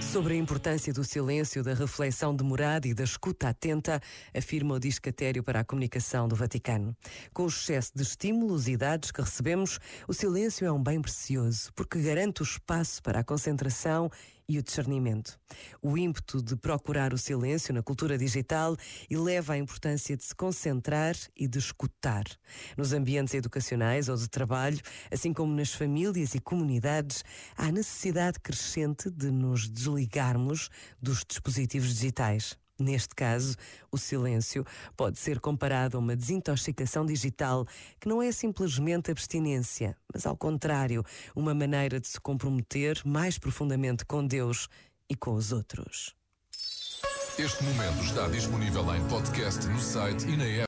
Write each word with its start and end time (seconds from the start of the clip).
Sobre 0.00 0.34
a 0.34 0.36
importância 0.36 0.92
do 0.92 1.02
silêncio, 1.02 1.64
da 1.64 1.74
reflexão 1.74 2.36
demorada 2.36 2.86
e 2.86 2.94
da 2.94 3.02
escuta 3.02 3.48
atenta, 3.48 4.00
afirma 4.32 4.76
o 4.76 4.78
Discatério 4.78 5.42
para 5.42 5.58
a 5.58 5.64
Comunicação 5.64 6.28
do 6.28 6.36
Vaticano. 6.36 6.96
Com 7.32 7.42
o 7.42 7.48
excesso 7.48 7.90
de 7.96 8.04
estímulos 8.04 8.68
e 8.68 8.76
dados 8.76 9.10
que 9.10 9.20
recebemos, 9.20 9.80
o 10.06 10.14
silêncio 10.14 10.64
é 10.64 10.70
um 10.70 10.80
bem 10.80 11.02
precioso, 11.02 11.72
porque 11.74 12.00
garante 12.00 12.42
o 12.42 12.44
espaço 12.44 13.02
para 13.02 13.18
a 13.18 13.24
concentração 13.24 14.08
e 14.48 14.58
o 14.58 14.62
discernimento. 14.62 15.38
O 15.80 15.96
ímpeto 15.96 16.42
de 16.42 16.56
procurar 16.56 17.12
o 17.12 17.18
silêncio 17.18 17.72
na 17.72 17.82
cultura 17.82 18.18
digital 18.18 18.76
eleva 19.10 19.54
a 19.54 19.58
importância 19.58 20.16
de 20.16 20.24
se 20.24 20.34
concentrar 20.34 21.14
e 21.36 21.46
de 21.46 21.58
escutar. 21.58 22.24
Nos 22.76 22.92
ambientes 22.92 23.34
educacionais 23.34 24.08
ou 24.08 24.16
de 24.16 24.28
trabalho, 24.28 24.80
assim 25.10 25.32
como 25.32 25.54
nas 25.54 25.72
famílias 25.72 26.34
e 26.34 26.40
comunidades, 26.40 27.24
há 27.56 27.70
necessidade 27.70 28.38
crescente 28.40 29.10
de 29.10 29.30
nos 29.30 29.68
desligarmos 29.68 30.68
dos 31.00 31.24
dispositivos 31.24 31.94
digitais. 31.94 32.56
Neste 32.78 33.14
caso, 33.14 33.56
o 33.90 33.96
silêncio 33.96 34.64
pode 34.96 35.18
ser 35.18 35.38
comparado 35.38 35.96
a 35.96 36.00
uma 36.00 36.16
desintoxicação 36.16 37.06
digital 37.06 37.66
que 38.00 38.08
não 38.08 38.20
é 38.20 38.32
simplesmente 38.32 39.12
abstinência, 39.12 39.96
mas 40.12 40.26
ao 40.26 40.36
contrário, 40.36 41.04
uma 41.36 41.54
maneira 41.54 42.00
de 42.00 42.08
se 42.08 42.20
comprometer 42.20 43.00
mais 43.04 43.38
profundamente 43.38 44.04
com 44.04 44.26
Deus 44.26 44.68
e 45.08 45.14
com 45.14 45.34
os 45.34 45.52
outros. 45.52 46.16
Este 47.36 47.64
momento 47.64 48.04
está 48.04 48.28
disponível 48.28 48.94
em 48.94 49.04
podcast 49.08 49.66
no 49.66 49.80
site 49.80 50.24
e 50.28 50.36
na 50.36 50.44
app. 50.44 50.62